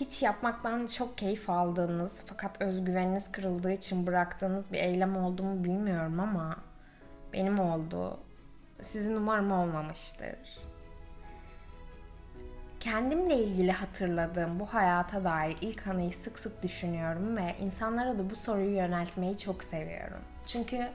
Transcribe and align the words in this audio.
hiç 0.00 0.22
yapmaktan 0.22 0.86
çok 0.86 1.18
keyif 1.18 1.50
aldığınız 1.50 2.22
fakat 2.26 2.62
özgüveniniz 2.62 3.32
kırıldığı 3.32 3.72
için 3.72 4.06
bıraktığınız 4.06 4.72
bir 4.72 4.78
eylem 4.78 5.16
oldu 5.16 5.42
mu 5.42 5.64
bilmiyorum 5.64 6.20
ama 6.20 6.56
benim 7.32 7.58
oldu. 7.58 8.20
Sizin 8.82 9.16
umarım 9.16 9.52
olmamıştır. 9.52 10.36
Kendimle 12.80 13.38
ilgili 13.38 13.72
hatırladığım 13.72 14.60
bu 14.60 14.66
hayata 14.66 15.24
dair 15.24 15.56
ilk 15.60 15.86
anıyı 15.86 16.12
sık 16.12 16.38
sık 16.38 16.62
düşünüyorum 16.62 17.36
ve 17.36 17.56
insanlara 17.60 18.18
da 18.18 18.30
bu 18.30 18.36
soruyu 18.36 18.76
yöneltmeyi 18.76 19.38
çok 19.38 19.62
seviyorum. 19.62 20.20
Çünkü 20.46 20.88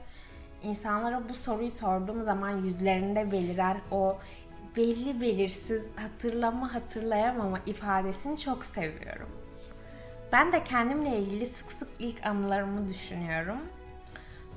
insanlara 0.62 1.28
bu 1.28 1.34
soruyu 1.34 1.70
sorduğum 1.70 2.22
zaman 2.22 2.50
yüzlerinde 2.50 3.32
beliren 3.32 3.80
o 3.90 4.18
belli 4.76 5.20
belirsiz 5.20 5.92
hatırlama 5.96 6.74
hatırlayamama 6.74 7.58
ifadesini 7.66 8.38
çok 8.38 8.64
seviyorum. 8.64 9.28
Ben 10.32 10.52
de 10.52 10.64
kendimle 10.64 11.18
ilgili 11.18 11.46
sık 11.46 11.72
sık 11.72 11.88
ilk 11.98 12.26
anılarımı 12.26 12.88
düşünüyorum. 12.88 13.58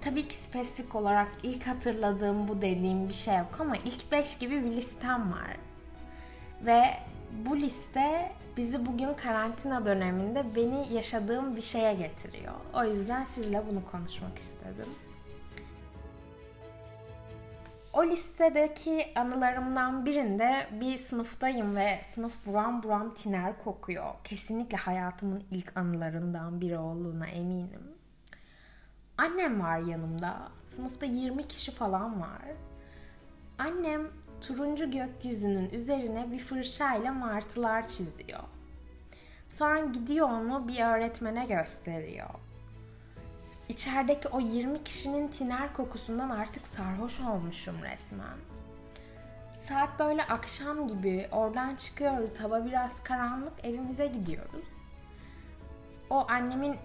Tabii 0.01 0.27
ki 0.27 0.35
spesifik 0.35 0.95
olarak 0.95 1.27
ilk 1.43 1.67
hatırladığım 1.67 2.47
bu 2.47 2.61
dediğim 2.61 3.09
bir 3.09 3.13
şey 3.13 3.37
yok 3.37 3.57
ama 3.59 3.77
ilk 3.77 4.11
5 4.11 4.37
gibi 4.39 4.63
bir 4.63 4.71
listem 4.71 5.31
var. 5.31 5.57
Ve 6.65 6.83
bu 7.45 7.57
liste 7.57 8.31
bizi 8.57 8.85
bugün 8.85 9.13
karantina 9.13 9.85
döneminde 9.85 10.45
beni 10.55 10.93
yaşadığım 10.93 11.55
bir 11.55 11.61
şeye 11.61 11.93
getiriyor. 11.93 12.53
O 12.73 12.83
yüzden 12.83 13.25
sizle 13.25 13.63
bunu 13.69 13.85
konuşmak 13.91 14.39
istedim. 14.39 14.89
O 17.97 18.05
listedeki 18.05 19.07
anılarımdan 19.15 20.05
birinde 20.05 20.67
bir 20.71 20.97
sınıftayım 20.97 21.75
ve 21.75 21.99
sınıf 22.03 22.47
buram 22.47 22.83
buram 22.83 23.13
tiner 23.13 23.59
kokuyor. 23.59 24.13
Kesinlikle 24.23 24.77
hayatımın 24.77 25.43
ilk 25.51 25.77
anılarından 25.77 26.61
biri 26.61 26.77
olduğuna 26.77 27.27
eminim. 27.27 27.81
Annem 29.17 29.61
var 29.61 29.79
yanımda. 29.79 30.51
Sınıfta 30.63 31.05
20 31.05 31.47
kişi 31.47 31.71
falan 31.71 32.21
var. 32.21 32.41
Annem 33.57 34.07
turuncu 34.41 34.91
gökyüzünün 34.91 35.69
üzerine 35.69 36.31
bir 36.31 36.39
fırçayla 36.39 37.13
martılar 37.13 37.87
çiziyor. 37.87 38.43
Sonra 39.49 39.85
gidiyor 39.85 40.29
onu 40.29 40.67
bir 40.67 40.79
öğretmene 40.79 41.45
gösteriyor. 41.45 42.29
İçerideki 43.69 44.27
o 44.27 44.39
20 44.39 44.83
kişinin 44.83 45.27
tiner 45.27 45.73
kokusundan 45.73 46.29
artık 46.29 46.67
sarhoş 46.67 47.21
olmuşum 47.21 47.75
resmen. 47.83 48.37
Saat 49.57 49.99
böyle 49.99 50.23
akşam 50.23 50.87
gibi 50.87 51.27
oradan 51.31 51.75
çıkıyoruz. 51.75 52.39
Hava 52.39 52.65
biraz 52.65 53.03
karanlık 53.03 53.65
evimize 53.65 54.07
gidiyoruz. 54.07 54.81
O 56.09 56.25
annemin 56.29 56.75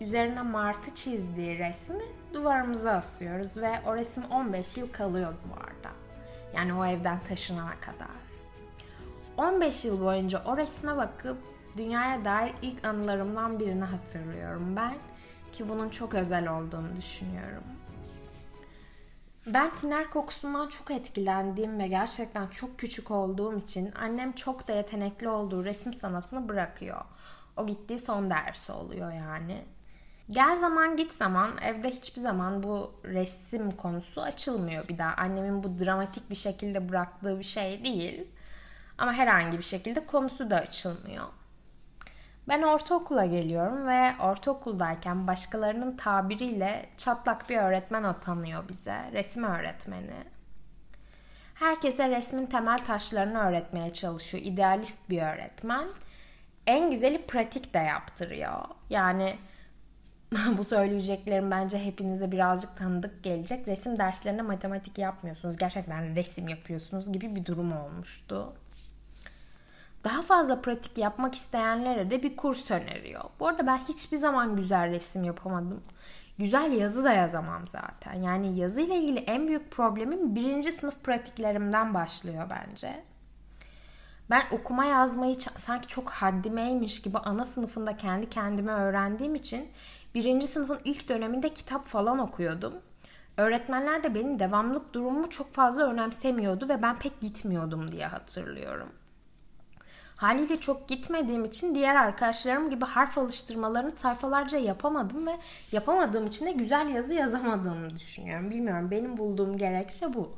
üzerine 0.00 0.42
martı 0.42 0.94
çizdiği 0.94 1.58
resmi 1.58 2.04
duvarımıza 2.34 2.92
asıyoruz 2.92 3.56
ve 3.56 3.80
o 3.86 3.96
resim 3.96 4.24
15 4.24 4.76
yıl 4.76 4.92
kalıyor 4.92 5.34
duvarda. 5.44 5.94
Yani 6.54 6.74
o 6.74 6.86
evden 6.86 7.20
taşınana 7.20 7.80
kadar. 7.80 8.18
15 9.36 9.84
yıl 9.84 10.04
boyunca 10.04 10.42
o 10.44 10.56
resme 10.56 10.96
bakıp 10.96 11.38
dünyaya 11.76 12.24
dair 12.24 12.54
ilk 12.62 12.86
anılarımdan 12.86 13.60
birini 13.60 13.84
hatırlıyorum 13.84 14.76
ben 14.76 14.94
ki 15.58 15.68
bunun 15.68 15.88
çok 15.88 16.14
özel 16.14 16.48
olduğunu 16.48 16.96
düşünüyorum. 16.96 17.62
Ben 19.46 19.70
tiner 19.70 20.10
kokusundan 20.10 20.68
çok 20.68 20.90
etkilendiğim 20.90 21.78
ve 21.78 21.88
gerçekten 21.88 22.46
çok 22.46 22.78
küçük 22.78 23.10
olduğum 23.10 23.58
için 23.58 23.92
annem 23.92 24.32
çok 24.32 24.68
da 24.68 24.72
yetenekli 24.72 25.28
olduğu 25.28 25.64
resim 25.64 25.92
sanatını 25.92 26.48
bırakıyor. 26.48 27.04
O 27.56 27.66
gittiği 27.66 27.98
son 27.98 28.30
dersi 28.30 28.72
oluyor 28.72 29.12
yani. 29.12 29.64
Gel 30.30 30.56
zaman 30.56 30.96
git 30.96 31.12
zaman 31.12 31.58
evde 31.62 31.90
hiçbir 31.90 32.20
zaman 32.20 32.62
bu 32.62 32.92
resim 33.04 33.70
konusu 33.70 34.22
açılmıyor 34.22 34.88
bir 34.88 34.98
daha. 34.98 35.14
Annemin 35.14 35.62
bu 35.62 35.78
dramatik 35.78 36.30
bir 36.30 36.34
şekilde 36.34 36.88
bıraktığı 36.88 37.38
bir 37.38 37.44
şey 37.44 37.84
değil. 37.84 38.28
Ama 38.98 39.12
herhangi 39.12 39.58
bir 39.58 39.62
şekilde 39.62 40.06
konusu 40.06 40.50
da 40.50 40.56
açılmıyor. 40.56 41.24
Ben 42.48 42.62
ortaokula 42.62 43.24
geliyorum 43.24 43.86
ve 43.86 44.12
ortaokuldayken 44.20 45.26
başkalarının 45.26 45.96
tabiriyle 45.96 46.86
çatlak 46.96 47.50
bir 47.50 47.56
öğretmen 47.56 48.02
atanıyor 48.02 48.68
bize. 48.68 49.04
Resim 49.12 49.44
öğretmeni. 49.44 50.24
Herkese 51.54 52.10
resmin 52.10 52.46
temel 52.46 52.78
taşlarını 52.78 53.38
öğretmeye 53.38 53.92
çalışıyor. 53.92 54.44
İdealist 54.44 55.10
bir 55.10 55.22
öğretmen. 55.22 55.88
En 56.66 56.90
güzeli 56.90 57.26
pratik 57.26 57.74
de 57.74 57.78
yaptırıyor. 57.78 58.64
Yani 58.90 59.36
bu 60.58 60.64
söyleyeceklerim 60.64 61.50
bence 61.50 61.84
hepinize 61.84 62.32
birazcık 62.32 62.76
tanıdık 62.76 63.22
gelecek. 63.22 63.68
Resim 63.68 63.98
derslerinde 63.98 64.42
matematik 64.42 64.98
yapmıyorsunuz. 64.98 65.56
Gerçekten 65.56 66.16
resim 66.16 66.48
yapıyorsunuz 66.48 67.12
gibi 67.12 67.36
bir 67.36 67.44
durum 67.44 67.72
olmuştu. 67.72 68.52
Daha 70.04 70.22
fazla 70.22 70.60
pratik 70.60 70.98
yapmak 70.98 71.34
isteyenlere 71.34 72.10
de 72.10 72.22
bir 72.22 72.36
kurs 72.36 72.70
öneriyor. 72.70 73.24
Bu 73.40 73.48
arada 73.48 73.66
ben 73.66 73.76
hiçbir 73.76 74.16
zaman 74.16 74.56
güzel 74.56 74.90
resim 74.90 75.24
yapamadım. 75.24 75.82
Güzel 76.38 76.72
yazı 76.72 77.04
da 77.04 77.12
yazamam 77.12 77.68
zaten. 77.68 78.14
Yani 78.14 78.58
yazı 78.58 78.80
ile 78.80 78.96
ilgili 78.96 79.18
en 79.18 79.48
büyük 79.48 79.70
problemim 79.70 80.34
birinci 80.34 80.72
sınıf 80.72 81.04
pratiklerimden 81.04 81.94
başlıyor 81.94 82.46
bence. 82.50 83.04
Ben 84.30 84.42
okuma 84.50 84.84
yazmayı 84.84 85.34
sanki 85.56 85.86
çok 85.86 86.10
haddimeymiş 86.10 87.02
gibi 87.02 87.18
ana 87.18 87.46
sınıfında 87.46 87.96
kendi 87.96 88.28
kendime 88.28 88.72
öğrendiğim 88.72 89.34
için 89.34 89.68
birinci 90.14 90.46
sınıfın 90.46 90.80
ilk 90.84 91.08
döneminde 91.08 91.48
kitap 91.48 91.84
falan 91.84 92.18
okuyordum. 92.18 92.74
Öğretmenler 93.36 94.02
de 94.02 94.14
benim 94.14 94.38
devamlık 94.38 94.94
durumumu 94.94 95.30
çok 95.30 95.54
fazla 95.54 95.90
önemsemiyordu 95.90 96.68
ve 96.68 96.82
ben 96.82 96.96
pek 96.96 97.20
gitmiyordum 97.20 97.92
diye 97.92 98.06
hatırlıyorum. 98.06 98.88
Haliyle 100.18 100.60
çok 100.60 100.88
gitmediğim 100.88 101.44
için 101.44 101.74
diğer 101.74 101.94
arkadaşlarım 101.94 102.70
gibi 102.70 102.84
harf 102.84 103.18
alıştırmalarını 103.18 103.90
sayfalarca 103.90 104.58
yapamadım 104.58 105.26
ve 105.26 105.36
yapamadığım 105.72 106.26
için 106.26 106.46
de 106.46 106.52
güzel 106.52 106.88
yazı 106.88 107.14
yazamadığımı 107.14 107.90
düşünüyorum. 107.90 108.50
Bilmiyorum 108.50 108.90
benim 108.90 109.16
bulduğum 109.16 109.58
gerekçe 109.58 110.14
bu. 110.14 110.32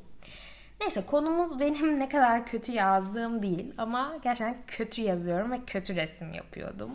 Neyse 0.81 1.07
konumuz 1.07 1.61
benim 1.61 1.99
ne 1.99 2.09
kadar 2.09 2.47
kötü 2.47 2.73
yazdığım 2.73 3.43
değil 3.43 3.75
ama 3.79 4.17
gerçekten 4.23 4.57
kötü 4.67 5.03
yazıyorum 5.03 5.53
ve 5.53 5.65
kötü 5.67 5.97
resim 5.97 6.35
yapıyordum. 6.35 6.91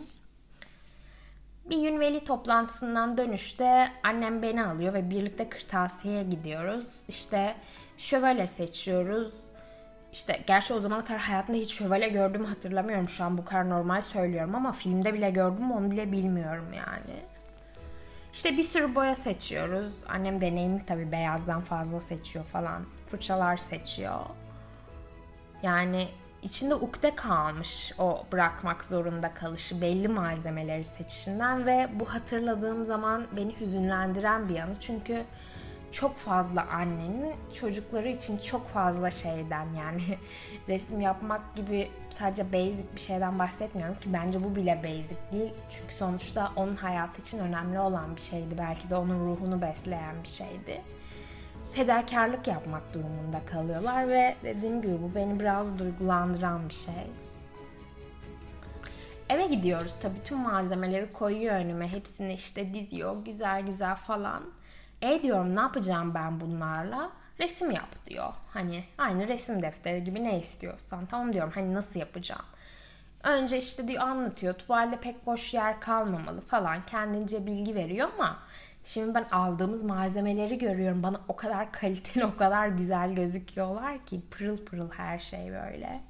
Bir 1.70 1.80
gün 1.80 2.00
veli 2.00 2.24
toplantısından 2.24 3.16
dönüşte 3.16 3.88
annem 4.02 4.42
beni 4.42 4.64
alıyor 4.64 4.94
ve 4.94 5.10
birlikte 5.10 5.48
kırtasiyeye 5.48 6.22
gidiyoruz. 6.22 7.00
İşte 7.08 7.54
şövalye 7.98 8.46
seçiyoruz. 8.46 9.45
İşte 10.16 10.40
gerçi 10.46 10.74
o 10.74 10.80
zamana 10.80 11.04
kadar 11.04 11.20
hayatımda 11.20 11.58
hiç 11.58 11.72
şövalye 11.72 12.08
gördüğümü 12.08 12.46
hatırlamıyorum 12.46 13.08
şu 13.08 13.24
an 13.24 13.38
bu 13.38 13.44
kadar 13.44 13.70
normal 13.70 14.00
söylüyorum 14.00 14.54
ama 14.54 14.72
filmde 14.72 15.14
bile 15.14 15.30
gördüm 15.30 15.72
onu 15.72 15.90
bile 15.90 16.12
bilmiyorum 16.12 16.72
yani. 16.72 17.20
İşte 18.32 18.56
bir 18.56 18.62
sürü 18.62 18.94
boya 18.94 19.14
seçiyoruz. 19.14 19.92
Annem 20.08 20.40
deneyimli 20.40 20.86
tabii 20.86 21.12
beyazdan 21.12 21.60
fazla 21.60 22.00
seçiyor 22.00 22.44
falan. 22.44 22.86
Fırçalar 23.06 23.56
seçiyor. 23.56 24.20
Yani 25.62 26.08
içinde 26.42 26.74
ukde 26.74 27.14
kalmış 27.14 27.92
o 27.98 28.24
bırakmak 28.32 28.84
zorunda 28.84 29.34
kalışı 29.34 29.80
belli 29.80 30.08
malzemeleri 30.08 30.84
seçişinden 30.84 31.66
ve 31.66 31.88
bu 31.92 32.04
hatırladığım 32.04 32.84
zaman 32.84 33.26
beni 33.36 33.60
hüzünlendiren 33.60 34.48
bir 34.48 34.54
yanı. 34.54 34.80
Çünkü 34.80 35.24
çok 35.96 36.16
fazla 36.16 36.66
annenin 36.66 37.34
çocukları 37.52 38.08
için 38.08 38.38
çok 38.38 38.68
fazla 38.68 39.10
şeyden 39.10 39.66
yani 39.78 40.02
resim 40.68 41.00
yapmak 41.00 41.56
gibi 41.56 41.90
sadece 42.10 42.52
basic 42.52 42.84
bir 42.96 43.00
şeyden 43.00 43.38
bahsetmiyorum 43.38 43.94
ki 43.94 44.12
bence 44.12 44.44
bu 44.44 44.56
bile 44.56 44.82
basic 44.84 45.16
değil. 45.32 45.54
Çünkü 45.70 45.94
sonuçta 45.94 46.52
onun 46.56 46.76
hayatı 46.76 47.22
için 47.22 47.38
önemli 47.38 47.78
olan 47.78 48.16
bir 48.16 48.20
şeydi. 48.20 48.58
Belki 48.58 48.90
de 48.90 48.96
onun 48.96 49.26
ruhunu 49.26 49.62
besleyen 49.62 50.14
bir 50.22 50.28
şeydi. 50.28 50.82
Fedakarlık 51.72 52.46
yapmak 52.46 52.94
durumunda 52.94 53.44
kalıyorlar 53.46 54.08
ve 54.08 54.36
dediğim 54.42 54.82
gibi 54.82 55.02
bu 55.02 55.14
beni 55.14 55.40
biraz 55.40 55.78
duygulandıran 55.78 56.68
bir 56.68 56.74
şey. 56.74 57.06
Eve 59.28 59.46
gidiyoruz 59.46 59.98
tabii 60.02 60.22
tüm 60.24 60.38
malzemeleri 60.38 61.12
koyuyor 61.12 61.54
önüme. 61.54 61.88
Hepsini 61.88 62.32
işte 62.32 62.74
diziyor 62.74 63.24
güzel 63.24 63.62
güzel 63.62 63.94
falan. 63.94 64.42
E 65.06 65.22
diyorum 65.22 65.56
ne 65.56 65.60
yapacağım 65.60 66.14
ben 66.14 66.40
bunlarla? 66.40 67.10
Resim 67.40 67.70
yap 67.70 68.06
diyor. 68.06 68.32
Hani 68.54 68.84
aynı 68.98 69.28
resim 69.28 69.62
defteri 69.62 70.04
gibi 70.04 70.24
ne 70.24 70.38
istiyorsan. 70.40 71.06
Tamam 71.06 71.32
diyorum 71.32 71.52
hani 71.54 71.74
nasıl 71.74 72.00
yapacağım? 72.00 72.44
Önce 73.22 73.58
işte 73.58 73.88
diyor 73.88 74.02
anlatıyor. 74.02 74.54
Tuvalde 74.54 75.00
pek 75.00 75.26
boş 75.26 75.54
yer 75.54 75.80
kalmamalı 75.80 76.40
falan. 76.40 76.82
Kendince 76.82 77.46
bilgi 77.46 77.74
veriyor 77.74 78.08
ama 78.18 78.38
şimdi 78.84 79.14
ben 79.14 79.24
aldığımız 79.32 79.84
malzemeleri 79.84 80.58
görüyorum. 80.58 81.02
Bana 81.02 81.20
o 81.28 81.36
kadar 81.36 81.72
kaliteli, 81.72 82.24
o 82.24 82.36
kadar 82.36 82.68
güzel 82.68 83.14
gözüküyorlar 83.14 84.04
ki 84.06 84.20
pırıl 84.30 84.64
pırıl 84.64 84.90
her 84.90 85.18
şey 85.18 85.52
böyle. 85.52 86.00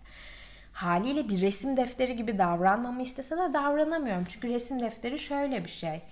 haliyle 0.73 1.29
bir 1.29 1.41
resim 1.41 1.77
defteri 1.77 2.17
gibi 2.17 2.39
davranmamı 2.39 3.03
istese 3.03 3.37
de 3.37 3.53
davranamıyorum. 3.53 4.25
Çünkü 4.29 4.49
resim 4.49 4.81
defteri 4.81 5.19
şöyle 5.19 5.65
bir 5.65 5.71
şey. 5.71 6.03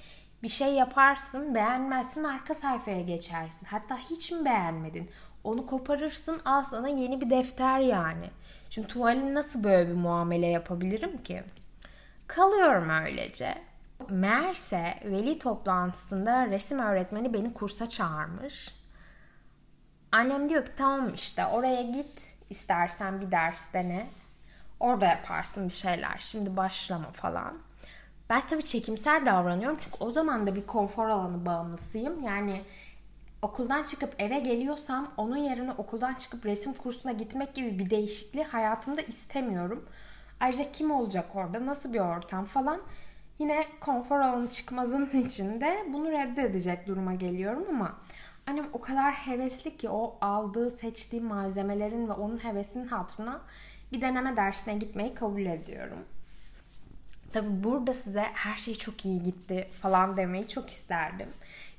Bir 0.45 0.49
şey 0.49 0.75
yaparsın, 0.75 1.55
beğenmezsin, 1.55 2.25
arka 2.25 2.55
sayfaya 2.55 3.01
geçersin. 3.01 3.67
Hatta 3.67 3.97
hiç 3.97 4.33
mi 4.33 4.45
beğenmedin? 4.45 5.11
Onu 5.45 5.67
koparırsın, 5.67 6.41
al 6.45 6.63
sana 6.63 6.89
yeni 6.89 7.21
bir 7.21 7.31
defter 7.31 7.79
yani. 7.81 8.31
Çünkü 8.71 8.89
tuvalin 8.89 9.35
nasıl 9.35 9.65
böyle 9.65 9.89
bir 9.91 9.95
muamele 9.95 10.47
yapabilirim 10.47 11.23
ki? 11.23 11.43
Kalıyorum 12.27 12.91
öylece. 12.91 13.55
Meğerse 14.09 14.95
veli 15.05 15.39
toplantısında 15.39 16.47
resim 16.47 16.79
öğretmeni 16.79 17.35
beni 17.35 17.55
kursa 17.55 17.89
çağırmış. 17.89 18.75
Annem 20.13 20.49
diyor 20.49 20.67
ki 20.67 20.73
tamam 20.77 21.15
işte 21.15 21.47
oraya 21.47 21.83
git 21.83 22.23
istersen 22.51 23.21
bir 23.21 23.31
ders 23.31 23.75
dene. 23.75 24.07
Orada 24.81 25.07
yaparsın 25.07 25.69
bir 25.69 25.75
şeyler. 25.75 26.17
Şimdi 26.19 26.57
başlama 26.57 27.11
falan. 27.13 27.59
Ben 28.31 28.41
tabii 28.41 28.63
çekimser 28.63 29.27
davranıyorum 29.27 29.79
çünkü 29.81 29.97
o 30.01 30.11
zaman 30.11 30.47
da 30.47 30.57
bir 30.57 30.67
konfor 30.67 31.09
alanı 31.09 31.47
bağımlısıyım. 31.47 32.23
Yani 32.23 32.63
okuldan 33.43 33.83
çıkıp 33.83 34.15
eve 34.19 34.39
geliyorsam 34.39 35.13
onun 35.17 35.37
yerine 35.37 35.73
okuldan 35.73 36.15
çıkıp 36.15 36.47
resim 36.47 36.75
kursuna 36.75 37.13
gitmek 37.13 37.55
gibi 37.55 37.79
bir 37.79 37.91
değişikliği 37.91 38.45
hayatımda 38.45 39.03
istemiyorum. 39.03 39.89
Ayrıca 40.41 40.73
kim 40.73 40.91
olacak 40.91 41.27
orada, 41.35 41.67
nasıl 41.67 41.93
bir 41.93 42.01
ortam 42.01 42.45
falan. 42.45 42.81
Yine 43.39 43.67
konfor 43.81 44.21
alanı 44.21 44.49
çıkmazın 44.49 45.07
içinde 45.27 45.87
bunu 45.93 46.11
reddedecek 46.11 46.87
duruma 46.87 47.15
geliyorum 47.15 47.65
ama 47.69 47.99
annem 48.47 48.67
o 48.73 48.81
kadar 48.81 49.13
hevesli 49.13 49.77
ki 49.77 49.89
o 49.89 50.19
aldığı, 50.21 50.71
seçtiği 50.71 51.23
malzemelerin 51.23 52.09
ve 52.09 52.13
onun 52.13 52.45
hevesinin 52.45 52.89
hatırına 52.89 53.41
bir 53.93 54.01
deneme 54.01 54.37
dersine 54.37 54.75
gitmeyi 54.75 55.15
kabul 55.15 55.47
ediyorum. 55.47 55.99
Tabi 57.35 57.65
burada 57.65 57.95
size 57.95 58.23
her 58.35 58.57
şey 58.57 58.75
çok 58.75 59.05
iyi 59.05 59.23
gitti 59.23 59.69
falan 59.83 60.17
demeyi 60.17 60.49
çok 60.49 60.71
isterdim. 60.71 61.29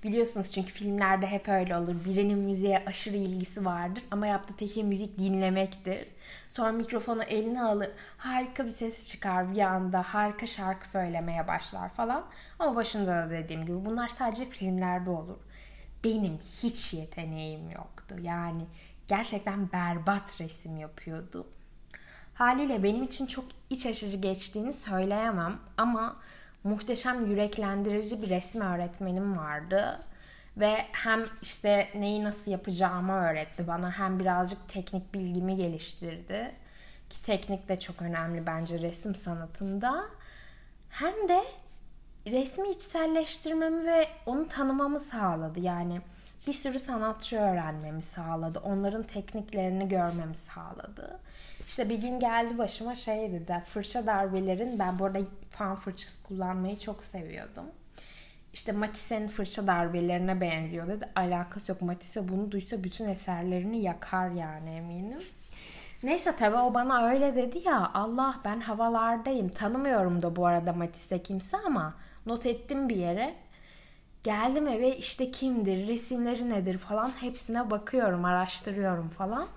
Biliyorsunuz 0.04 0.52
çünkü 0.52 0.74
filmlerde 0.74 1.28
hep 1.28 1.50
öyle 1.50 1.78
olur. 1.78 1.96
Birinin 2.06 2.40
müziğe 2.40 2.84
aşırı 2.86 3.18
ilgisi 3.18 3.66
vardır 3.66 4.04
ama 4.12 4.28
yaptığı 4.28 4.56
tek 4.56 4.72
şey 4.72 4.84
müzik 4.84 5.20
dinlemektir. 5.20 6.08
Sonra 6.50 6.72
mikrofonu 6.72 7.24
eline 7.24 7.64
alır, 7.64 7.90
harika 8.18 8.66
bir 8.66 8.70
ses 8.70 9.12
çıkar 9.12 9.56
bir 9.56 9.62
anda, 9.62 10.04
harika 10.04 10.48
şarkı 10.48 10.90
söylemeye 10.90 11.48
başlar 11.48 11.90
falan. 11.90 12.26
Ama 12.60 12.76
başında 12.76 13.12
da 13.12 13.30
dediğim 13.30 13.66
gibi 13.66 13.86
bunlar 13.86 14.08
sadece 14.08 14.46
filmlerde 14.46 15.10
olur. 15.10 15.38
Benim 16.04 16.38
hiç 16.64 16.94
yeteneğim 16.94 17.70
yoktu. 17.70 18.16
Yani 18.22 18.66
gerçekten 19.08 19.72
berbat 19.72 20.42
resim 20.42 20.78
yapıyordum. 20.78 21.48
Haliyle 22.36 22.84
benim 22.84 23.04
için 23.04 23.26
çok 23.26 23.46
iç 23.70 23.86
açıcı 23.86 24.18
geçtiğini 24.18 24.74
söyleyemem 24.74 25.60
ama 25.78 26.16
muhteşem 26.64 27.26
yüreklendirici 27.32 28.22
bir 28.22 28.30
resim 28.30 28.62
öğretmenim 28.62 29.38
vardı. 29.38 30.00
Ve 30.58 30.86
hem 30.92 31.24
işte 31.42 31.90
neyi 31.96 32.24
nasıl 32.24 32.52
yapacağımı 32.52 33.14
öğretti 33.14 33.68
bana 33.68 33.92
hem 33.92 34.20
birazcık 34.20 34.70
teknik 34.70 35.14
bilgimi 35.14 35.56
geliştirdi. 35.56 36.52
Ki 37.10 37.24
teknik 37.24 37.70
de 37.70 37.80
çok 37.80 38.02
önemli 38.02 38.48
bence 38.48 38.80
resim 38.80 39.16
sanatında. 39.16 40.06
Hem 40.90 41.30
de 41.30 41.44
resmi 42.28 42.70
içselleştirmemi 42.70 43.86
ve 43.86 44.08
onu 44.26 44.48
tanımamı 44.48 45.00
sağladı. 45.00 45.60
Yani 45.60 46.02
bir 46.48 46.54
sürü 46.54 46.80
sanatçı 46.80 47.38
öğrenmemi 47.38 48.02
sağladı. 48.02 48.60
Onların 48.60 49.04
tekniklerini 49.04 49.90
görmemi 49.90 50.36
sağladı. 50.36 51.20
İşte 51.68 51.90
bir 51.90 52.02
gün 52.02 52.20
geldi 52.20 52.58
başıma 52.58 52.96
şey 52.96 53.32
dedi. 53.32 53.64
Fırça 53.66 54.06
darbelerin 54.06 54.80
ben 54.80 55.00
bu 55.00 55.06
arada 55.06 55.20
fan 55.50 55.76
fırçası 55.76 56.24
kullanmayı 56.24 56.80
çok 56.80 57.04
seviyordum. 57.04 57.66
İşte 58.54 58.72
Matisse'nin 58.72 59.28
fırça 59.28 59.68
darbelerine 59.68 60.42
benziyor 60.42 60.88
dedi. 60.88 61.10
Alakası 61.16 61.72
yok. 61.72 61.82
Matisse 61.82 62.30
bunu 62.30 62.52
duysa 62.52 62.84
bütün 62.84 63.06
eserlerini 63.06 63.82
yakar 63.82 64.30
yani 64.30 64.70
eminim. 64.70 65.20
Neyse 66.04 66.36
tabi 66.36 66.56
o 66.56 66.74
bana 66.74 67.08
öyle 67.08 67.36
dedi 67.36 67.68
ya 67.68 67.92
Allah 67.94 68.40
ben 68.46 68.60
havalardayım 68.60 69.50
tanımıyorum 69.50 70.22
da 70.22 70.36
bu 70.36 70.46
arada 70.46 70.74
Matisse 70.74 71.24
kimse 71.24 71.58
ama 71.58 71.94
not 72.26 72.46
ettim 72.46 72.90
bir 72.90 72.96
yere. 72.96 73.36
Geldim 74.24 74.68
eve 74.68 74.98
işte 74.98 75.32
kimdir, 75.32 75.88
resimleri 75.88 76.50
nedir 76.50 76.78
falan 76.78 77.12
hepsine 77.22 77.72
bakıyorum, 77.72 78.26
araştırıyorum 78.26 79.10
falan. 79.10 79.48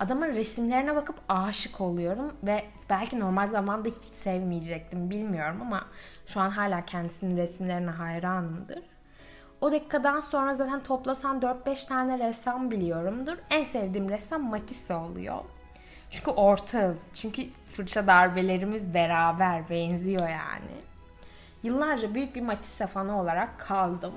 Adamın 0.00 0.28
resimlerine 0.28 0.96
bakıp 0.96 1.16
aşık 1.28 1.80
oluyorum 1.80 2.32
ve 2.42 2.64
belki 2.90 3.20
normal 3.20 3.46
zamanda 3.46 3.88
hiç 3.88 4.14
sevmeyecektim 4.14 5.10
bilmiyorum 5.10 5.58
ama 5.60 5.86
şu 6.26 6.40
an 6.40 6.50
hala 6.50 6.84
kendisinin 6.84 7.36
resimlerine 7.36 7.90
hayranımdır. 7.90 8.82
O 9.60 9.72
dakikadan 9.72 10.20
sonra 10.20 10.54
zaten 10.54 10.80
toplasan 10.80 11.40
4-5 11.40 11.88
tane 11.88 12.18
ressam 12.18 12.70
biliyorumdur. 12.70 13.36
En 13.50 13.64
sevdiğim 13.64 14.08
ressam 14.08 14.42
Matisse 14.42 14.94
oluyor. 14.94 15.38
Çünkü 16.10 16.30
ortağız. 16.30 17.02
Çünkü 17.14 17.48
fırça 17.72 18.06
darbelerimiz 18.06 18.94
beraber 18.94 19.70
benziyor 19.70 20.28
yani. 20.28 20.76
Yıllarca 21.62 22.14
büyük 22.14 22.34
bir 22.36 22.42
Matisse 22.42 22.86
fanı 22.86 23.20
olarak 23.20 23.60
kaldım. 23.60 24.14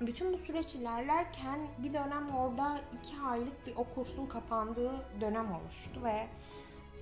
Bütün 0.00 0.32
bu 0.32 0.38
süreç 0.38 0.74
ilerlerken 0.74 1.60
bir 1.78 1.94
dönem 1.94 2.30
orada 2.36 2.80
iki 2.98 3.20
aylık 3.20 3.66
bir 3.66 3.76
o 3.76 3.84
kursun 3.84 4.26
kapandığı 4.26 4.92
dönem 5.20 5.52
oluştu 5.52 6.00
ve 6.04 6.26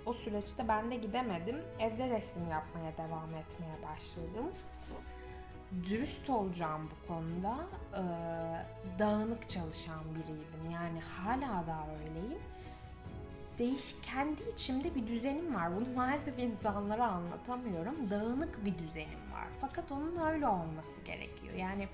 o 0.06 0.12
süreçte 0.12 0.68
ben 0.68 0.90
de 0.90 0.96
gidemedim. 0.96 1.56
Evde 1.78 2.10
resim 2.10 2.48
yapmaya 2.48 2.96
devam 2.98 3.34
etmeye 3.34 3.76
başladım. 3.82 4.46
Dürüst 5.84 6.30
olacağım 6.30 6.90
bu 6.90 7.08
konuda. 7.08 7.56
Ee, 7.94 8.98
dağınık 8.98 9.48
çalışan 9.48 10.04
biriydim. 10.14 10.70
Yani 10.72 11.00
hala 11.00 11.66
da 11.66 11.86
öyleyim. 11.98 12.38
Değişik 13.58 14.04
kendi 14.04 14.42
içimde 14.42 14.94
bir 14.94 15.06
düzenim 15.06 15.54
var. 15.54 15.76
Bunu 15.76 15.86
maalesef 15.96 16.38
insanlara 16.38 17.06
anlatamıyorum. 17.06 18.10
Dağınık 18.10 18.64
bir 18.64 18.78
düzenim 18.78 19.32
var. 19.32 19.46
Fakat 19.60 19.92
onun 19.92 20.16
öyle 20.16 20.48
olması 20.48 21.00
gerekiyor. 21.00 21.54
Yani 21.54 21.88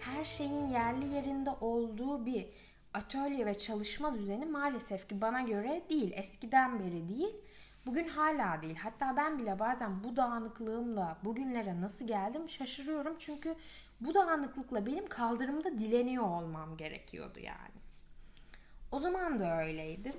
her 0.00 0.24
şeyin 0.24 0.68
yerli 0.68 1.14
yerinde 1.14 1.50
olduğu 1.50 2.26
bir 2.26 2.46
atölye 2.94 3.46
ve 3.46 3.54
çalışma 3.54 4.14
düzeni 4.14 4.46
maalesef 4.46 5.08
ki 5.08 5.20
bana 5.20 5.40
göre 5.40 5.82
değil. 5.90 6.12
Eskiden 6.14 6.78
beri 6.78 7.08
değil. 7.08 7.36
Bugün 7.86 8.08
hala 8.08 8.62
değil. 8.62 8.76
Hatta 8.76 9.16
ben 9.16 9.38
bile 9.38 9.58
bazen 9.58 10.04
bu 10.04 10.16
dağınıklığımla 10.16 11.18
bugünlere 11.24 11.80
nasıl 11.80 12.06
geldim 12.06 12.48
şaşırıyorum. 12.48 13.14
Çünkü 13.18 13.54
bu 14.00 14.14
dağınıklıkla 14.14 14.86
benim 14.86 15.06
kaldırımda 15.06 15.78
dileniyor 15.78 16.24
olmam 16.24 16.76
gerekiyordu 16.76 17.38
yani. 17.40 17.78
O 18.92 18.98
zaman 18.98 19.38
da 19.38 19.58
öyleydim. 19.62 20.12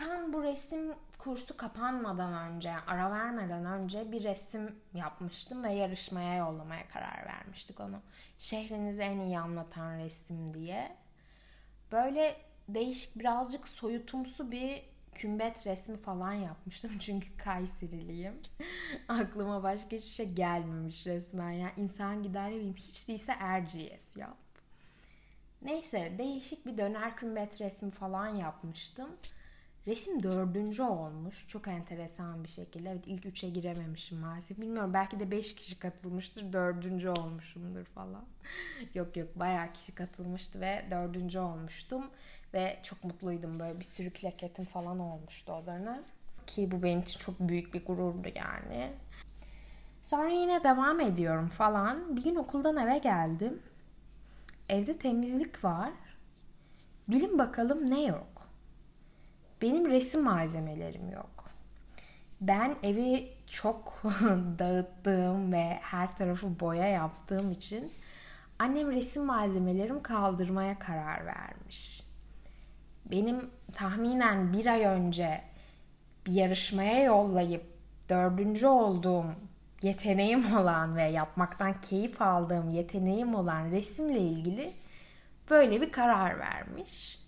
Tam 0.00 0.32
bu 0.32 0.42
resim 0.42 0.94
kursu 1.18 1.56
kapanmadan 1.56 2.32
önce, 2.32 2.72
ara 2.88 3.10
vermeden 3.10 3.64
önce 3.64 4.12
bir 4.12 4.24
resim 4.24 4.76
yapmıştım 4.94 5.64
ve 5.64 5.72
yarışmaya 5.72 6.36
yollamaya 6.36 6.88
karar 6.88 7.26
vermiştik 7.26 7.80
onu. 7.80 8.00
Şehrinizi 8.38 9.02
en 9.02 9.20
iyi 9.20 9.38
anlatan 9.38 9.98
resim 9.98 10.54
diye. 10.54 10.96
Böyle 11.92 12.36
değişik 12.68 13.18
birazcık 13.18 13.68
soyutumsu 13.68 14.50
bir 14.50 14.82
kümbet 15.14 15.66
resmi 15.66 15.96
falan 15.96 16.32
yapmıştım. 16.32 16.90
Çünkü 17.00 17.36
Kayseriliyim. 17.36 18.40
Aklıma 19.08 19.62
başka 19.62 19.96
hiçbir 19.96 20.10
şey 20.10 20.32
gelmemiş 20.32 21.06
resmen. 21.06 21.50
Yani 21.50 21.72
insan 21.76 22.22
gider 22.22 22.50
ne 22.50 22.72
hiç 22.72 23.08
değilse 23.08 23.32
Erciyes 23.40 24.16
yap. 24.16 24.36
Neyse 25.62 26.14
değişik 26.18 26.66
bir 26.66 26.78
döner 26.78 27.16
kümbet 27.16 27.60
resmi 27.60 27.90
falan 27.90 28.28
yapmıştım. 28.28 29.08
Resim 29.86 30.22
dördüncü 30.22 30.82
olmuş. 30.82 31.48
Çok 31.48 31.68
enteresan 31.68 32.44
bir 32.44 32.48
şekilde. 32.48 32.90
Evet 32.90 33.06
ilk 33.06 33.26
üçe 33.26 33.48
girememişim 33.48 34.18
maalesef. 34.18 34.58
Bilmiyorum 34.60 34.94
belki 34.94 35.20
de 35.20 35.30
beş 35.30 35.54
kişi 35.54 35.78
katılmıştır. 35.78 36.52
Dördüncü 36.52 37.08
olmuşumdur 37.08 37.84
falan. 37.84 38.24
yok 38.94 39.16
yok 39.16 39.38
bayağı 39.38 39.72
kişi 39.72 39.94
katılmıştı 39.94 40.60
ve 40.60 40.84
dördüncü 40.90 41.38
olmuştum. 41.38 42.10
Ve 42.54 42.80
çok 42.82 43.04
mutluydum. 43.04 43.58
Böyle 43.58 43.80
bir 43.80 43.84
sürü 43.84 44.10
plaketim 44.10 44.64
falan 44.64 44.98
olmuştu 44.98 45.52
o 45.52 45.66
dönem. 45.66 46.02
Ki 46.46 46.70
bu 46.70 46.82
benim 46.82 47.00
için 47.00 47.18
çok 47.18 47.40
büyük 47.40 47.74
bir 47.74 47.84
gururdu 47.84 48.28
yani. 48.34 48.92
Sonra 50.02 50.28
yine 50.28 50.64
devam 50.64 51.00
ediyorum 51.00 51.48
falan. 51.48 52.16
Bir 52.16 52.22
gün 52.24 52.34
okuldan 52.34 52.76
eve 52.76 52.98
geldim. 52.98 53.62
Evde 54.68 54.98
temizlik 54.98 55.64
var. 55.64 55.90
Bilin 57.08 57.38
bakalım 57.38 57.90
ne 57.90 58.02
yok. 58.02 58.29
Benim 59.62 59.90
resim 59.90 60.24
malzemelerim 60.24 61.10
yok. 61.10 61.44
Ben 62.40 62.76
evi 62.82 63.32
çok 63.46 64.02
dağıttığım 64.58 65.52
ve 65.52 65.78
her 65.82 66.16
tarafı 66.16 66.60
boya 66.60 66.88
yaptığım 66.88 67.52
için 67.52 67.92
annem 68.58 68.92
resim 68.92 69.24
malzemelerim 69.24 70.02
kaldırmaya 70.02 70.78
karar 70.78 71.26
vermiş. 71.26 72.02
Benim 73.10 73.50
tahminen 73.74 74.52
bir 74.52 74.66
ay 74.66 74.84
önce 74.84 75.40
bir 76.26 76.32
yarışmaya 76.32 77.02
yollayıp 77.02 77.64
dördüncü 78.08 78.66
olduğum 78.66 79.26
yeteneğim 79.82 80.56
olan 80.58 80.96
ve 80.96 81.02
yapmaktan 81.02 81.80
keyif 81.80 82.22
aldığım 82.22 82.70
yeteneğim 82.70 83.34
olan 83.34 83.70
resimle 83.70 84.20
ilgili 84.20 84.72
böyle 85.50 85.80
bir 85.80 85.92
karar 85.92 86.38
vermiş. 86.38 87.19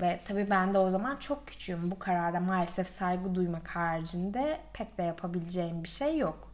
Ve 0.00 0.20
tabii 0.24 0.50
ben 0.50 0.74
de 0.74 0.78
o 0.78 0.90
zaman 0.90 1.16
çok 1.16 1.46
küçüğüm. 1.46 1.90
Bu 1.90 1.98
karara 1.98 2.40
maalesef 2.40 2.88
saygı 2.88 3.34
duymak 3.34 3.68
haricinde 3.68 4.58
pek 4.72 4.98
de 4.98 5.02
yapabileceğim 5.02 5.84
bir 5.84 5.88
şey 5.88 6.18
yok. 6.18 6.52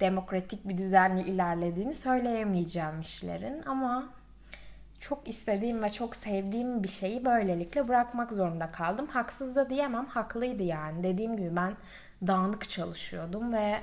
Demokratik 0.00 0.68
bir 0.68 0.78
düzenle 0.78 1.22
ilerlediğini 1.22 1.94
söyleyemeyeceğim 1.94 3.00
işlerin 3.00 3.62
ama 3.62 4.08
çok 5.00 5.28
istediğim 5.28 5.82
ve 5.82 5.92
çok 5.92 6.16
sevdiğim 6.16 6.82
bir 6.82 6.88
şeyi 6.88 7.24
böylelikle 7.24 7.88
bırakmak 7.88 8.32
zorunda 8.32 8.70
kaldım. 8.70 9.06
Haksız 9.06 9.56
da 9.56 9.70
diyemem, 9.70 10.06
haklıydı 10.06 10.62
yani. 10.62 11.02
Dediğim 11.02 11.36
gibi 11.36 11.56
ben 11.56 11.76
dağınık 12.26 12.68
çalışıyordum 12.68 13.52
ve 13.52 13.80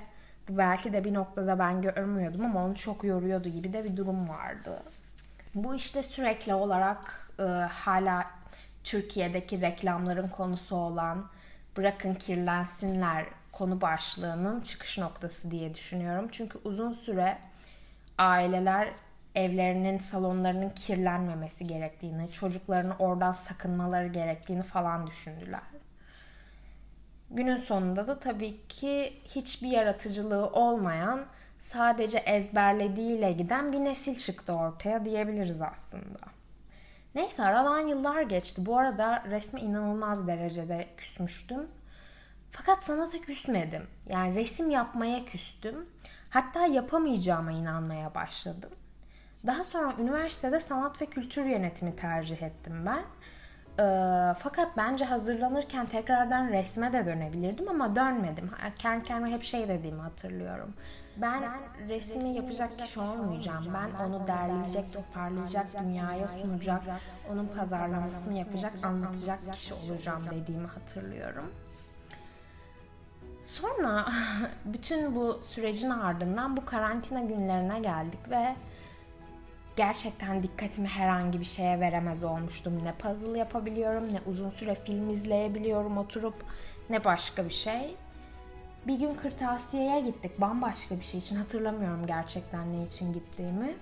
bu 0.50 0.57
belki 0.57 0.93
de 0.93 1.03
bir 1.03 1.13
noktada 1.13 1.59
ben 1.59 1.81
görmüyordum 1.81 2.45
ama 2.45 2.65
onu 2.65 2.75
çok 2.75 3.03
yoruyordu 3.03 3.50
gibi 3.50 3.74
de 3.74 3.83
bir 3.83 3.97
durum 3.97 4.29
vardı. 4.29 4.83
Bu 5.55 5.75
işte 5.75 6.03
sürekli 6.03 6.53
olarak 6.53 7.31
e, 7.39 7.43
hala 7.43 8.37
Türkiye'deki 8.88 9.62
reklamların 9.62 10.27
konusu 10.27 10.75
olan 10.75 11.29
bırakın 11.77 12.13
kirlensinler 12.13 13.25
konu 13.51 13.82
başlığının 13.82 14.62
çıkış 14.62 14.98
noktası 14.98 15.51
diye 15.51 15.74
düşünüyorum. 15.74 16.27
Çünkü 16.32 16.60
uzun 16.63 16.91
süre 16.91 17.38
aileler 18.17 18.89
evlerinin, 19.36 19.98
salonlarının 19.98 20.70
kirlenmemesi 20.70 21.67
gerektiğini, 21.67 22.32
çocuklarını 22.32 22.96
oradan 23.00 23.32
sakınmaları 23.32 24.08
gerektiğini 24.08 24.63
falan 24.63 25.08
düşündüler. 25.08 25.63
Günün 27.29 27.58
sonunda 27.58 28.08
da 28.08 28.20
tabii 28.20 28.67
ki 28.67 29.13
hiçbir 29.25 29.67
yaratıcılığı 29.67 30.50
olmayan, 30.50 31.25
sadece 31.60 32.17
ezberlediğiyle 32.17 33.32
giden 33.32 33.74
bir 33.74 33.79
nesil 33.79 34.20
çıktı 34.20 34.53
ortaya 34.53 35.06
diyebiliriz 35.06 35.62
aslında. 35.62 36.37
Neyse 37.17 37.43
aradan 37.43 37.79
yıllar 37.79 38.21
geçti. 38.21 38.65
Bu 38.65 38.77
arada 38.77 39.24
resme 39.29 39.62
inanılmaz 39.62 40.27
derecede 40.27 40.88
küsmüştüm. 40.97 41.67
Fakat 42.51 42.83
sanata 42.83 43.21
küsmedim. 43.21 43.88
Yani 44.09 44.36
resim 44.36 44.69
yapmaya 44.69 45.25
küstüm. 45.25 45.86
Hatta 46.29 46.65
yapamayacağıma 46.65 47.51
inanmaya 47.51 48.15
başladım. 48.15 48.69
Daha 49.47 49.63
sonra 49.63 49.93
üniversitede 50.00 50.59
sanat 50.59 51.01
ve 51.01 51.05
kültür 51.05 51.45
yönetimi 51.45 51.95
tercih 51.95 52.41
ettim 52.41 52.86
ben. 52.86 53.03
Ee, 53.79 54.33
fakat 54.39 54.77
bence 54.77 55.05
hazırlanırken 55.05 55.86
tekrardan 55.86 56.50
resme 56.50 56.93
de 56.93 57.05
dönebilirdim 57.05 57.69
ama 57.69 57.95
dönmedim. 57.95 58.50
Kendi 58.75 59.05
kendime 59.05 59.31
hep 59.31 59.43
şey 59.43 59.67
dediğimi 59.67 60.01
hatırlıyorum. 60.01 60.74
Ben, 61.21 61.43
resmi 61.89 62.29
yapacak 62.29 62.79
kişi 62.79 63.00
olmayacağım. 63.00 63.65
Ben 63.74 64.05
onu 64.05 64.27
derleyecek, 64.27 64.93
toparlayacak, 64.93 65.65
dünyaya 65.81 66.27
sunacak, 66.27 66.83
onun 67.31 67.47
pazarlamasını 67.47 68.38
yapacak, 68.38 68.74
anlatacak 68.83 69.53
kişi 69.53 69.74
olacağım 69.74 70.24
dediğimi 70.31 70.67
hatırlıyorum. 70.67 71.51
Sonra 73.41 74.05
bütün 74.65 75.15
bu 75.15 75.39
sürecin 75.43 75.89
ardından 75.89 76.57
bu 76.57 76.65
karantina 76.65 77.21
günlerine 77.21 77.79
geldik 77.79 78.29
ve 78.29 78.55
gerçekten 79.75 80.43
dikkatimi 80.43 80.88
herhangi 80.88 81.39
bir 81.39 81.45
şeye 81.45 81.79
veremez 81.79 82.24
olmuştum. 82.24 82.81
Ne 82.83 82.93
puzzle 82.93 83.39
yapabiliyorum, 83.39 84.13
ne 84.13 84.19
uzun 84.25 84.50
süre 84.50 84.75
film 84.75 85.09
izleyebiliyorum 85.09 85.97
oturup, 85.97 86.45
ne 86.89 87.03
başka 87.03 87.45
bir 87.45 87.53
şey. 87.53 87.97
Bir 88.88 89.00
gün 89.00 89.15
kırtasiyeye 89.15 90.00
gittik 90.00 90.41
bambaşka 90.41 90.96
bir 91.00 91.03
şey 91.03 91.20
için. 91.20 91.36
Hatırlamıyorum 91.36 92.08
gerçekten 92.08 92.74
ne 92.74 92.84
için 92.84 93.13
gittiğimi. 93.13 93.75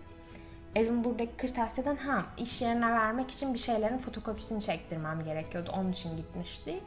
Evim 0.76 1.04
buradaki 1.04 1.38
kırtasiyeden 1.38 1.96
ha 1.96 2.26
iş 2.38 2.62
yerine 2.62 2.92
vermek 2.92 3.32
için 3.32 3.54
bir 3.54 3.60
şeylerin 3.60 3.98
fotokopisini 3.98 4.62
çektirmem 4.62 5.24
gerekiyordu. 5.24 5.72
Onun 5.78 5.92
için 5.92 6.18
gitmiştik. 6.18 6.84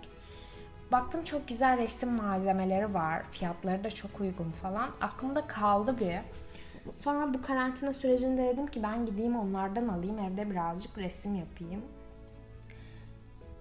Baktım 0.93 1.25
çok 1.25 1.49
güzel 1.49 1.79
resim 1.79 2.13
malzemeleri 2.13 2.95
var. 2.95 3.23
Fiyatları 3.31 3.85
da 3.85 3.91
çok 3.91 4.21
uygun 4.21 4.51
falan. 4.51 4.91
Aklımda 5.01 5.47
kaldı 5.47 5.97
bir. 6.01 6.19
Sonra 6.95 7.35
bu 7.35 7.43
karantina 7.43 7.95
sürecinde 7.95 8.43
dedim 8.43 8.67
ki 8.67 8.83
ben 8.83 9.07
gideyim 9.07 9.37
onlardan 9.37 9.89
alayım 9.89 10.19
evde 10.19 10.51
birazcık 10.51 10.99
resim 10.99 11.35
yapayım. 11.35 11.83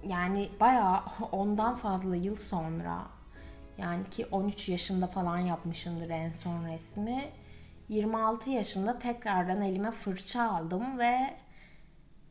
Yani 0.04 0.50
bayağı 0.60 1.02
ondan 1.32 1.76
fazla 1.76 2.16
yıl 2.16 2.36
sonra 2.36 3.17
yani 3.78 4.10
ki 4.10 4.26
13 4.32 4.70
yaşında 4.70 5.08
falan 5.08 5.38
yapmışımdır 5.38 6.10
en 6.10 6.32
son 6.32 6.66
resmi. 6.66 7.26
26 7.90 8.50
yaşında 8.50 9.00
tekrardan 9.00 9.62
elime 9.62 9.92
fırça 9.92 10.52
aldım 10.52 11.00
ve 11.00 11.34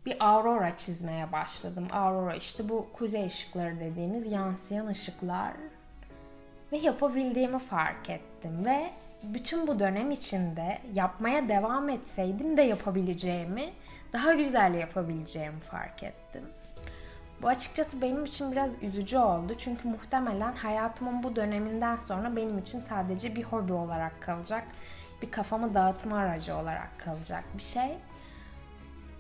bir 0.07 0.17
aurora 0.21 0.77
çizmeye 0.77 1.33
başladım. 1.33 1.89
Aurora 1.93 2.35
işte 2.35 2.69
bu 2.69 2.87
kuzey 2.93 3.27
ışıkları 3.27 3.81
dediğimiz 3.81 4.33
yansıyan 4.33 4.87
ışıklar. 4.87 5.53
Ve 6.73 6.79
yapabildiğimi 6.79 7.59
fark 7.59 8.11
ettim 8.11 8.65
ve 8.65 8.91
bütün 9.23 9.67
bu 9.67 9.79
dönem 9.79 10.11
içinde 10.11 10.79
yapmaya 10.95 11.49
devam 11.49 11.89
etseydim 11.89 12.57
de 12.57 12.63
yapabileceğimi, 12.63 13.71
daha 14.13 14.35
güzel 14.35 14.75
yapabileceğimi 14.75 15.61
fark 15.61 16.03
ettim. 16.03 16.43
Bu 17.43 17.49
açıkçası 17.49 18.03
benim 18.03 18.25
için 18.25 18.53
biraz 18.53 18.83
üzücü 18.83 19.19
oldu. 19.19 19.55
Çünkü 19.59 19.89
muhtemelen 19.89 20.53
hayatımın 20.53 21.23
bu 21.23 21.37
döneminden 21.37 21.97
sonra 21.97 22.37
benim 22.37 22.59
için 22.59 22.81
sadece 22.81 23.37
bir 23.37 23.45
hobi 23.45 23.73
olarak 23.73 24.23
kalacak. 24.23 24.65
Bir 25.23 25.31
kafamı 25.31 25.75
dağıtma 25.75 26.17
aracı 26.17 26.57
olarak 26.57 26.99
kalacak 26.99 27.45
bir 27.59 27.63
şey. 27.63 27.99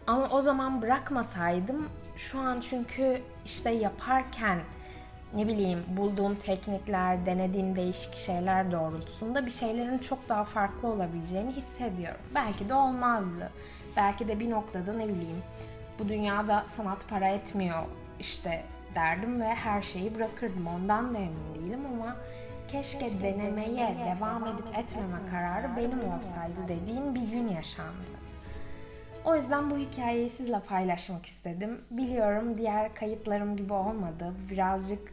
Ama 0.06 0.28
o 0.30 0.40
zaman 0.40 0.82
bırakmasaydım 0.82 1.88
şu 2.16 2.38
an 2.38 2.60
çünkü 2.60 3.22
işte 3.44 3.70
yaparken 3.70 4.58
ne 5.34 5.46
bileyim 5.46 5.80
bulduğum 5.88 6.34
teknikler, 6.34 7.26
denediğim 7.26 7.76
değişik 7.76 8.14
şeyler 8.14 8.72
doğrultusunda 8.72 9.46
bir 9.46 9.50
şeylerin 9.50 9.98
çok 9.98 10.28
daha 10.28 10.44
farklı 10.44 10.88
olabileceğini 10.88 11.52
hissediyorum. 11.52 12.20
Belki 12.34 12.68
de 12.68 12.74
olmazdı. 12.74 13.50
Belki 13.96 14.28
de 14.28 14.40
bir 14.40 14.50
noktada 14.50 14.92
ne 14.92 15.08
bileyim 15.08 15.42
bu 15.98 16.08
dünyada 16.08 16.64
sanat 16.66 17.08
para 17.08 17.28
etmiyor 17.28 17.82
işte 18.20 18.62
derdim 18.94 19.40
ve 19.40 19.54
her 19.54 19.82
şeyi 19.82 20.14
bırakırdım. 20.14 20.66
Ondan 20.66 21.14
da 21.14 21.18
emin 21.18 21.54
değilim 21.54 21.80
ama 21.86 22.16
keşke 22.68 23.22
denemeye 23.22 23.96
devam 24.06 24.46
edip 24.46 24.78
etmeme 24.78 25.30
kararı 25.30 25.76
benim 25.76 25.98
olsaydı 25.98 26.68
dediğim 26.68 27.14
bir 27.14 27.30
gün 27.30 27.48
yaşandı. 27.48 28.16
O 29.24 29.36
yüzden 29.36 29.70
bu 29.70 29.78
hikayeyi 29.78 30.30
sizle 30.30 30.60
paylaşmak 30.60 31.26
istedim. 31.26 31.80
Biliyorum 31.90 32.56
diğer 32.56 32.94
kayıtlarım 32.94 33.56
gibi 33.56 33.72
olmadı. 33.72 34.34
Birazcık 34.50 35.12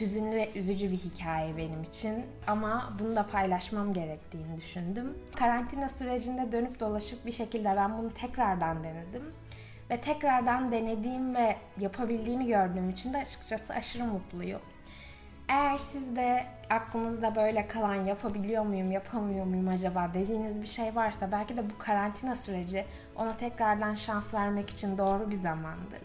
hüzünlü 0.00 0.36
ve 0.36 0.50
üzücü 0.54 0.90
bir 0.90 0.96
hikaye 0.96 1.56
benim 1.56 1.82
için 1.82 2.24
ama 2.46 2.92
bunu 3.00 3.16
da 3.16 3.26
paylaşmam 3.26 3.92
gerektiğini 3.92 4.56
düşündüm. 4.56 5.18
Karantina 5.36 5.88
sürecinde 5.88 6.52
dönüp 6.52 6.80
dolaşıp 6.80 7.26
bir 7.26 7.32
şekilde 7.32 7.72
ben 7.76 7.98
bunu 7.98 8.10
tekrardan 8.10 8.84
denedim. 8.84 9.22
Ve 9.92 10.00
tekrardan 10.00 10.72
denediğim 10.72 11.34
ve 11.34 11.56
yapabildiğimi 11.80 12.46
gördüğüm 12.46 12.90
için 12.90 13.12
de 13.12 13.18
açıkçası 13.18 13.74
aşırı 13.74 14.04
mutluyum. 14.04 14.60
Eğer 15.48 15.78
siz 15.78 16.16
de 16.16 16.44
aklınızda 16.70 17.36
böyle 17.36 17.68
kalan 17.68 18.04
yapabiliyor 18.04 18.64
muyum, 18.64 18.92
yapamıyor 18.92 19.44
muyum 19.46 19.68
acaba 19.68 20.10
dediğiniz 20.14 20.62
bir 20.62 20.66
şey 20.66 20.96
varsa 20.96 21.32
belki 21.32 21.56
de 21.56 21.70
bu 21.70 21.78
karantina 21.78 22.36
süreci 22.36 22.84
ona 23.16 23.36
tekrardan 23.36 23.94
şans 23.94 24.34
vermek 24.34 24.70
için 24.70 24.98
doğru 24.98 25.30
bir 25.30 25.34
zamandır. 25.34 26.00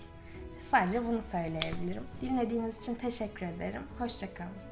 Sadece 0.59 1.07
bunu 1.07 1.21
söyleyebilirim. 1.21 2.03
Dinlediğiniz 2.21 2.79
için 2.79 2.95
teşekkür 2.95 3.45
ederim. 3.45 3.81
Hoşçakalın. 3.99 4.66